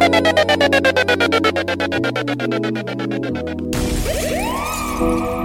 [0.00, 0.26] Thank
[5.00, 5.37] you.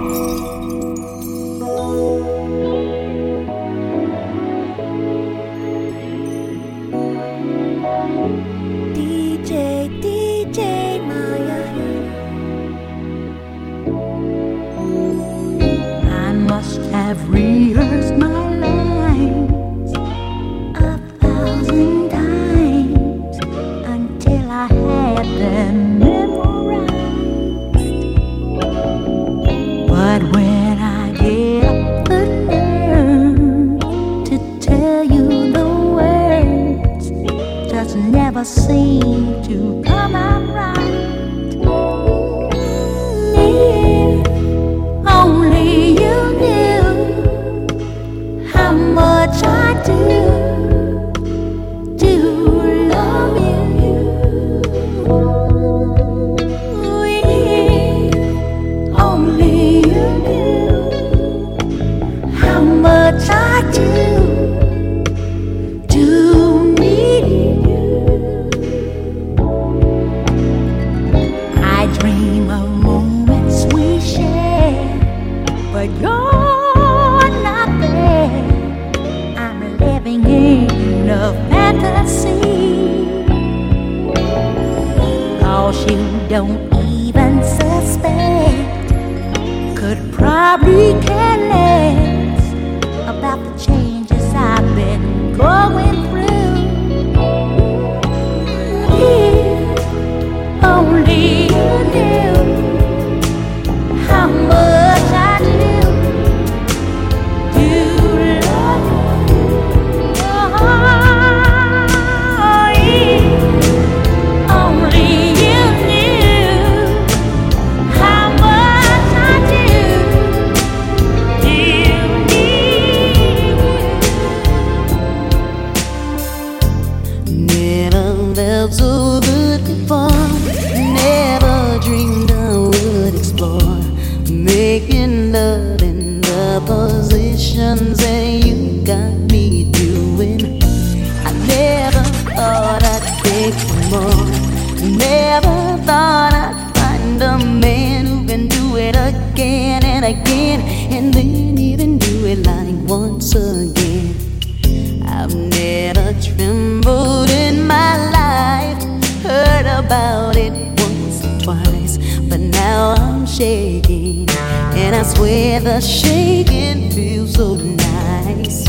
[159.84, 167.34] about it once or twice, but now I'm shaking, and I swear the shaking feels
[167.34, 168.68] so nice.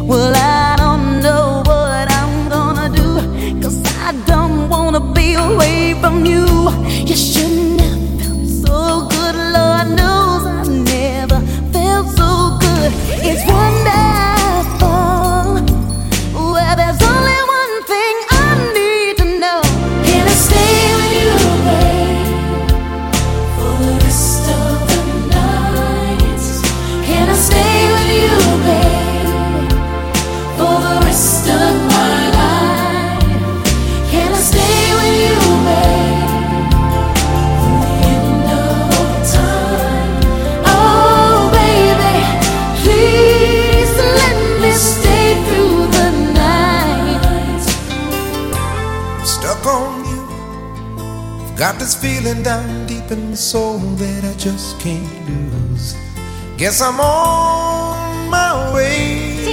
[0.00, 6.24] Well, I don't know what I'm gonna do, cause I don't wanna be away from
[6.24, 6.46] you.
[7.08, 10.62] You shouldn't have felt so good, Lord knows I
[10.94, 11.40] never
[11.72, 12.90] felt so good.
[13.28, 13.73] It's one
[56.58, 59.44] Guess I'm on my way.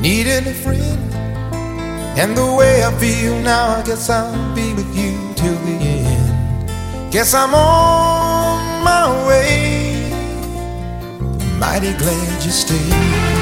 [0.00, 1.14] Needing a friend.
[2.18, 7.12] And the way I feel now, I guess I'll be with you till the end.
[7.12, 10.10] Guess I'm on my way.
[11.58, 13.41] Mighty glad you stayed.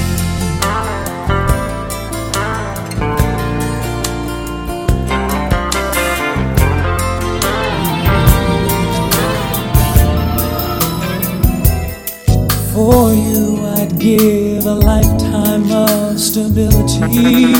[12.81, 17.53] For you, I'd give a lifetime of stability.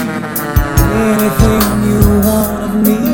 [1.14, 3.12] Anything you want of me.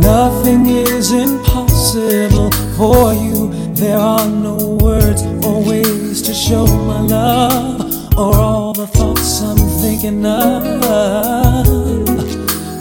[0.00, 3.48] Nothing is impossible for you.
[3.72, 7.80] There are no words or ways to show my love
[8.18, 10.82] or all the thoughts I'm thinking of.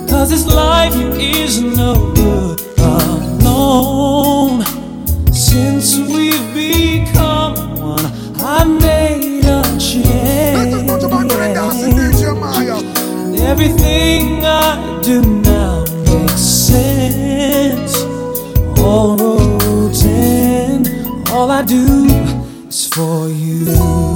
[0.09, 2.46] Cause this life is no good.
[14.59, 17.95] I do now make sense.
[18.79, 20.89] All roads end,
[21.29, 22.07] all I do
[22.67, 24.06] is for you.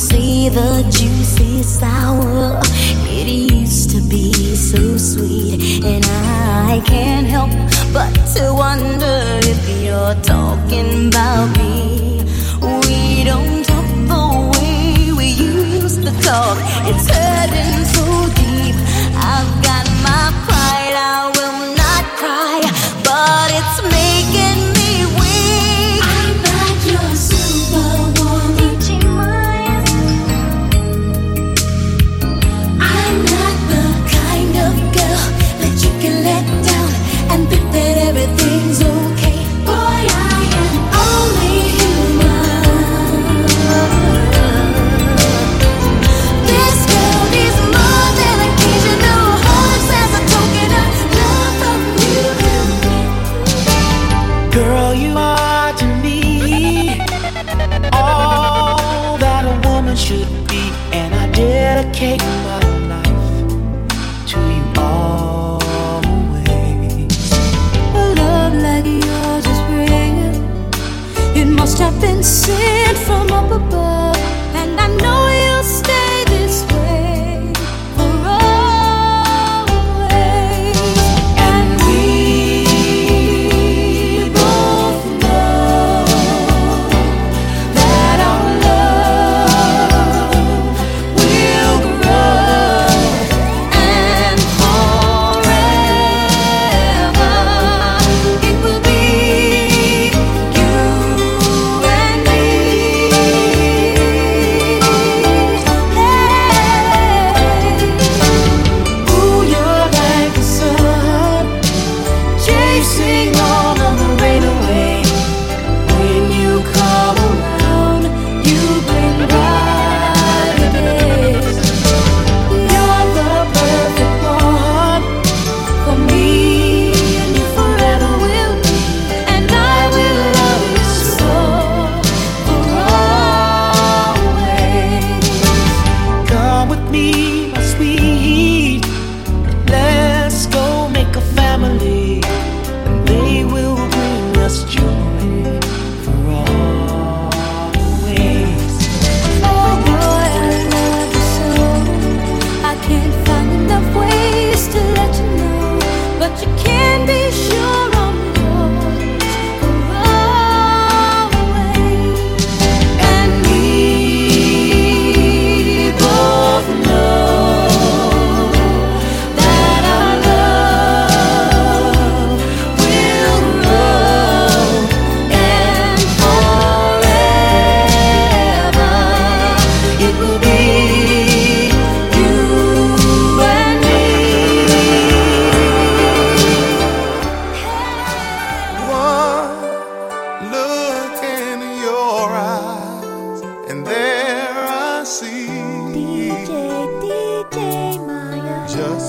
[0.00, 2.58] see the juicy sour.
[3.04, 7.50] It used to be so sweet, and I can't help
[7.92, 9.18] but to wonder
[9.52, 12.22] if you're talking about me.
[12.62, 14.24] We don't talk the
[14.54, 16.56] way we used to talk.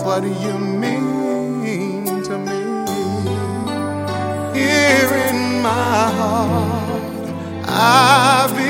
[0.03, 2.61] what you mean to me.
[4.57, 7.29] Here in my heart,
[7.67, 8.60] I've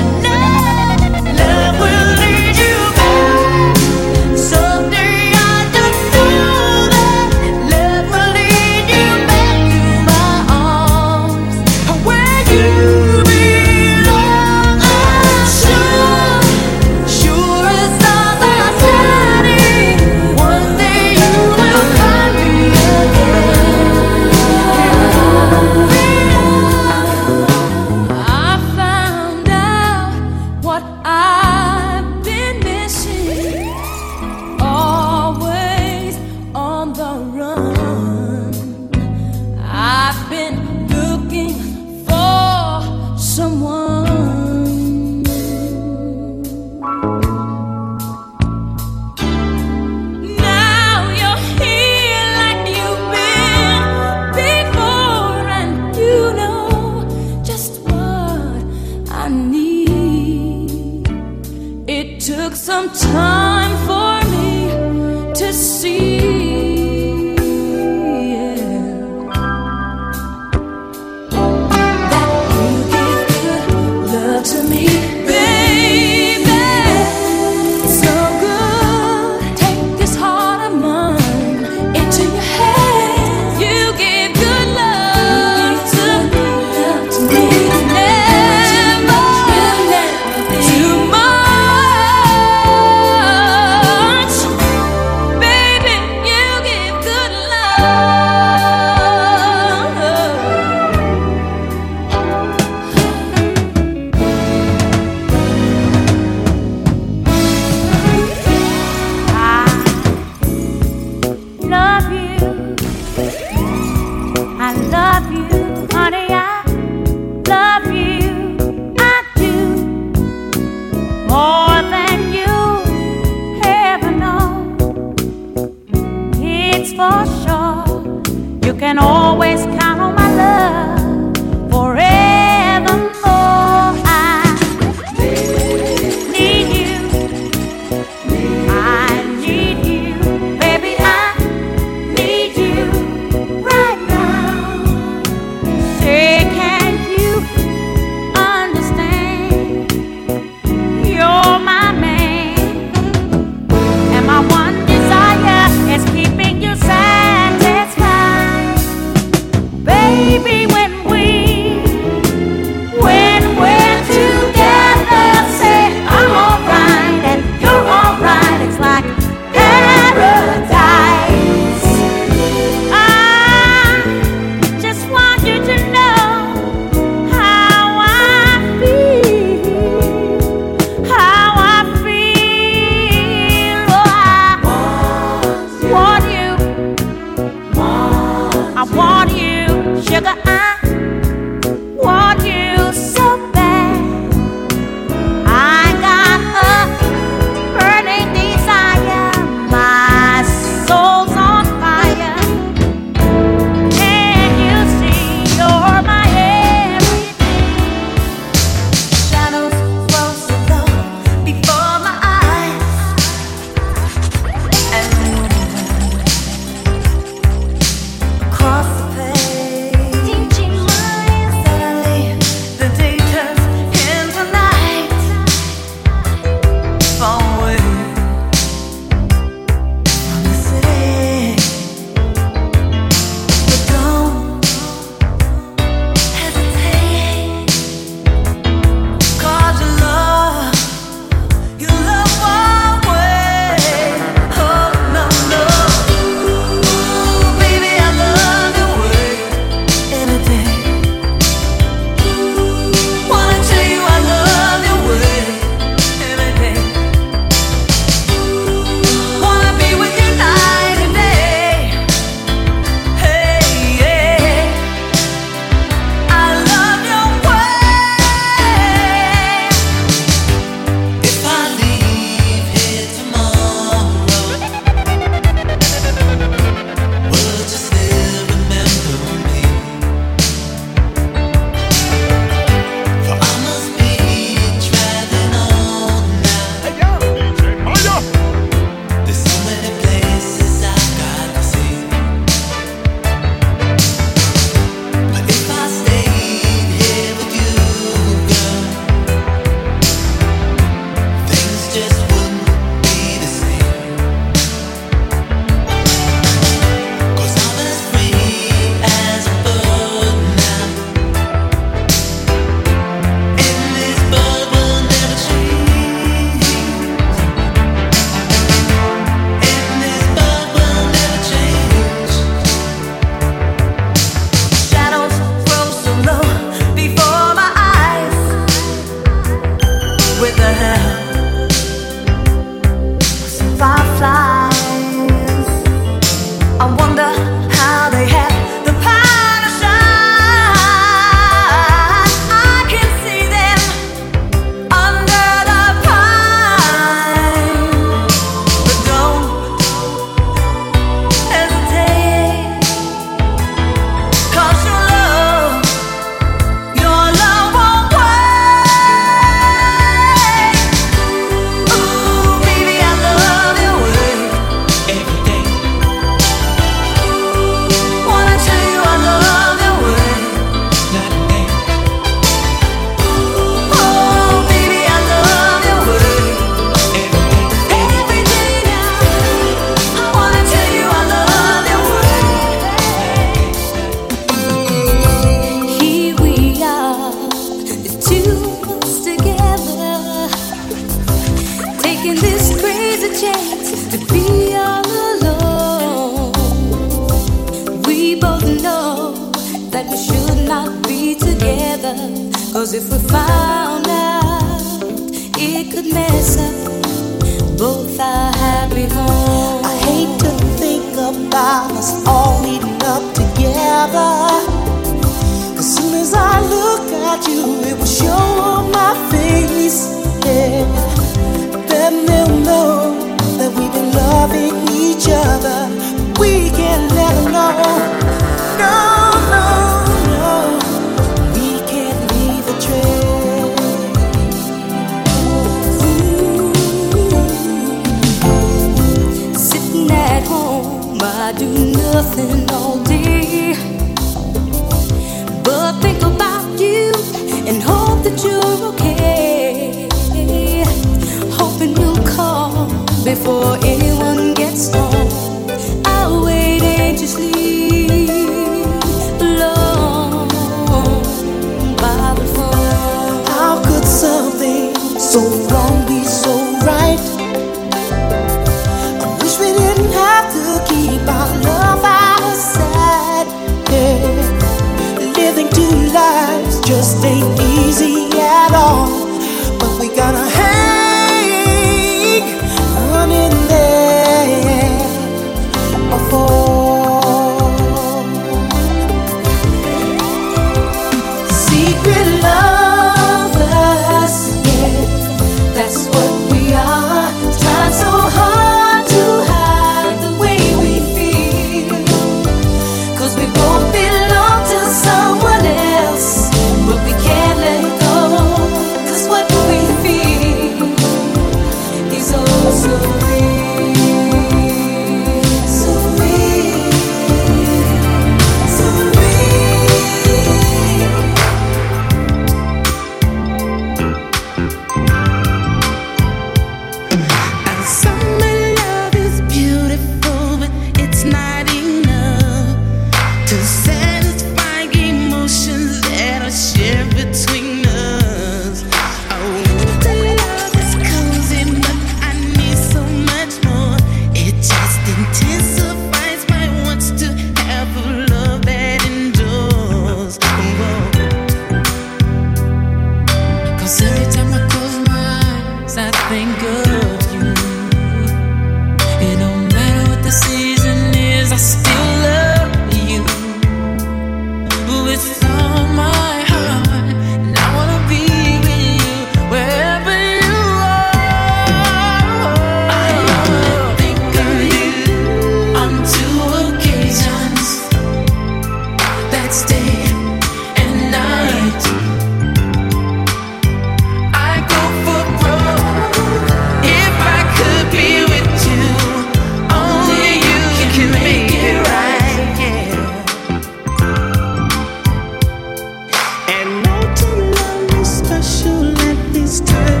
[599.51, 600.00] this time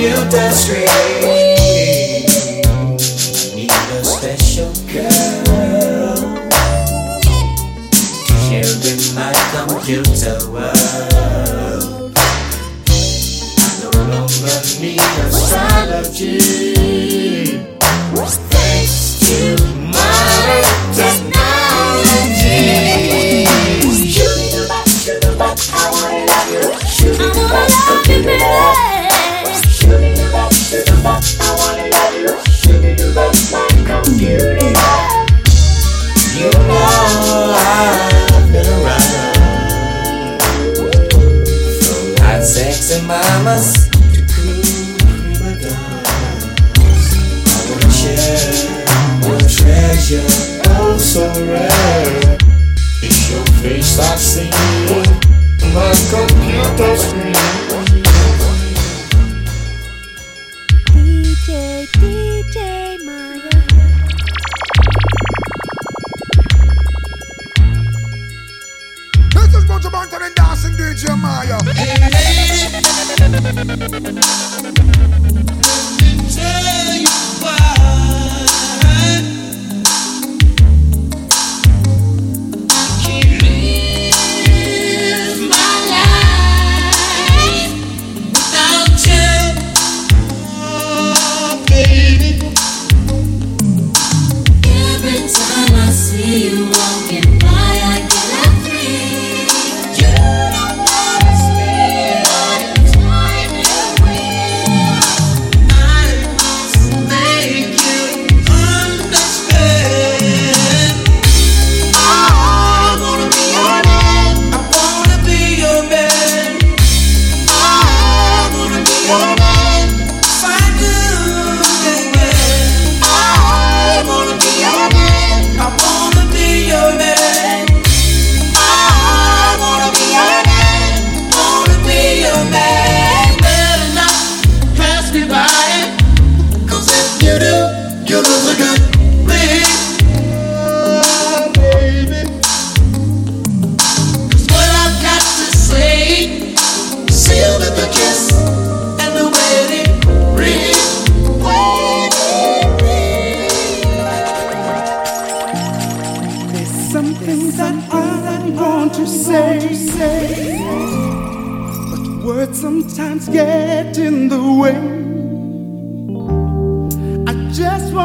[0.00, 1.39] new destiny.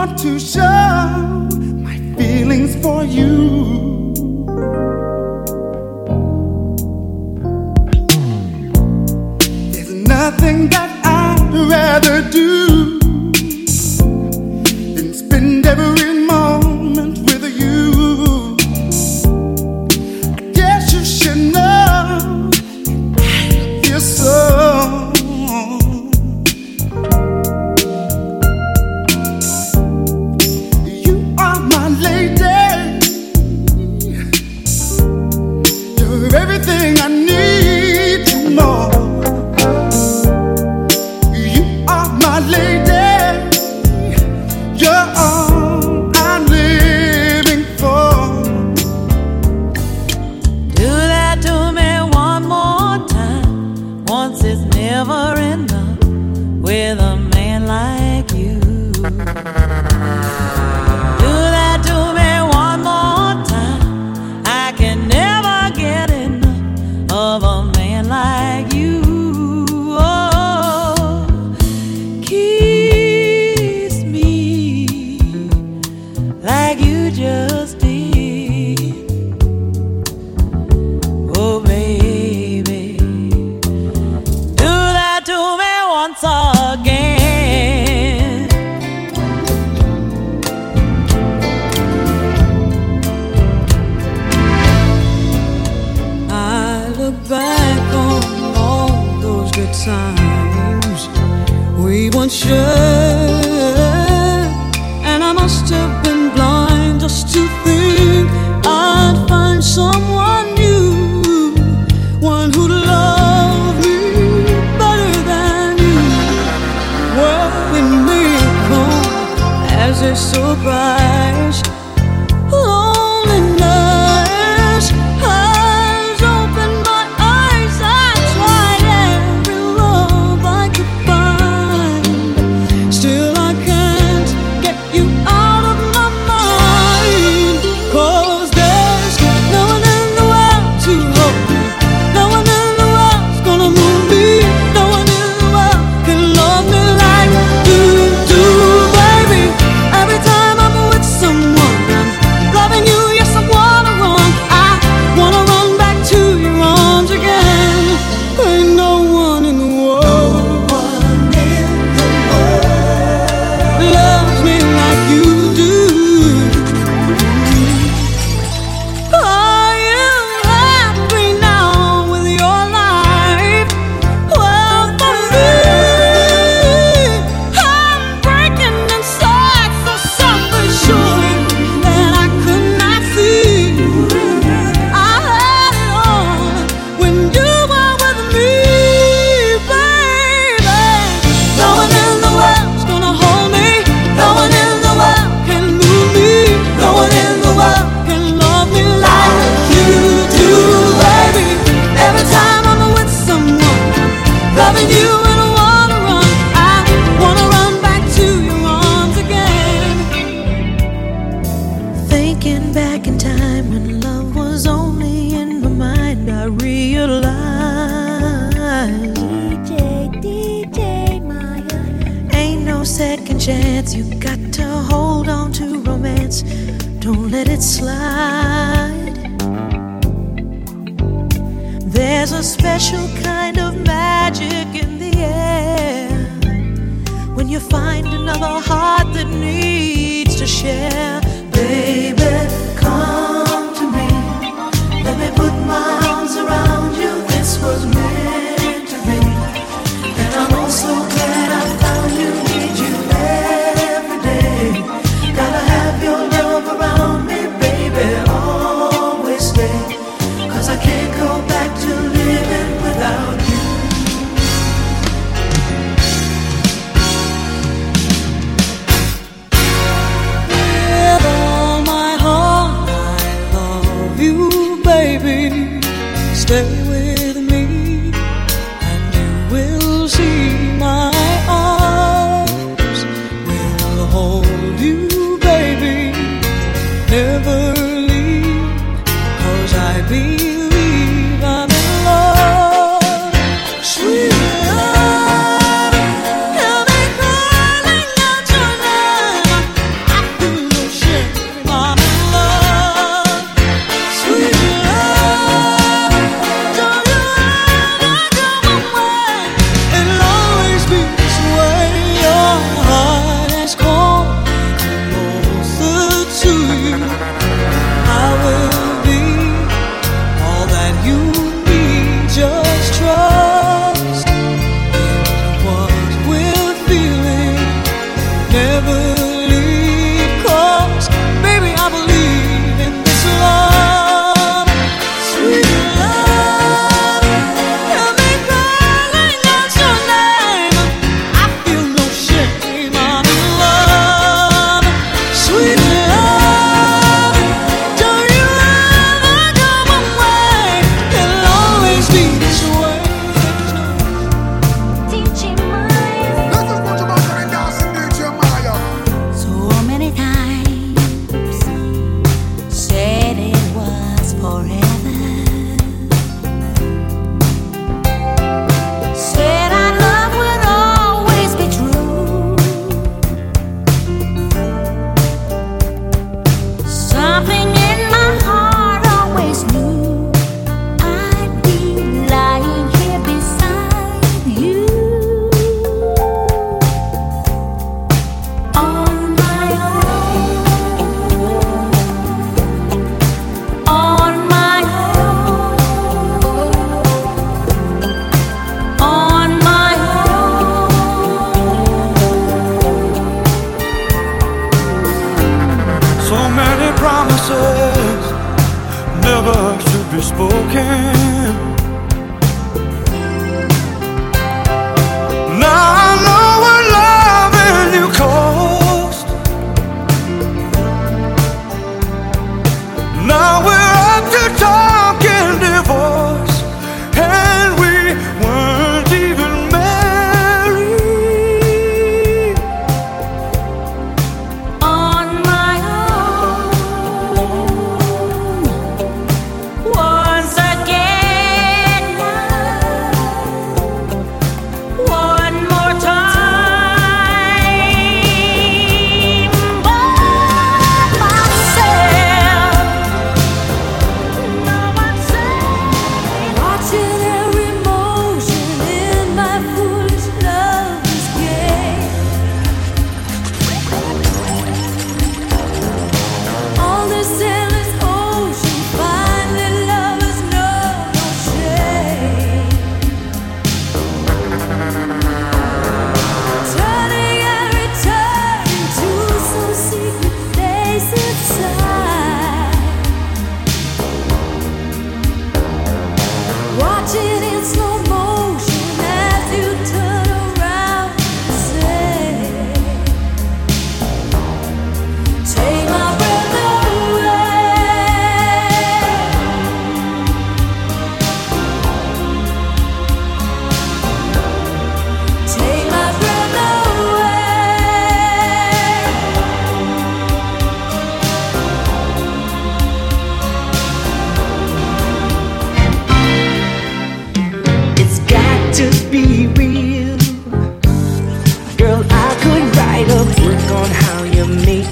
[0.05, 1.49] want to show
[1.81, 4.13] my feelings for you.
[9.71, 12.74] There's nothing that I'd rather do.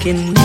[0.04, 0.43] skin.